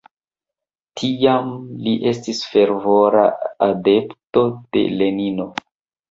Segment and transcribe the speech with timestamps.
[0.99, 1.49] Tiam
[1.87, 3.25] li estis fervora
[3.67, 4.43] adepto
[4.79, 5.47] de Lenino.